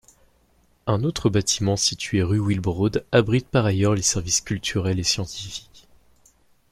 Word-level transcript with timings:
Un 0.87 1.03
autre 1.03 1.29
bâtiment 1.29 1.75
situé 1.77 2.23
rue 2.23 2.39
Wilbrod 2.39 3.05
abrite 3.11 3.47
par 3.47 3.67
ailleurs 3.67 3.93
les 3.93 4.01
services 4.01 4.41
culturel 4.41 4.97
et 4.97 5.03
scientifique. 5.03 5.87